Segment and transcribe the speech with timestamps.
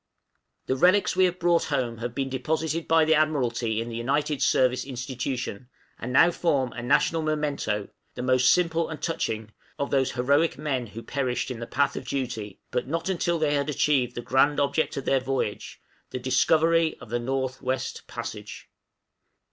[0.65, 4.41] The relics we have brought home have been deposited by the Admiralty in the United
[4.41, 9.91] Service Institution, and now form a national memento the most simple and most touching of
[9.91, 13.69] those heroic men who perished in the path of duty, but not until they had
[13.69, 15.79] achieved the grand object of their voyage,
[16.09, 18.71] the Discovery of the North West Passage.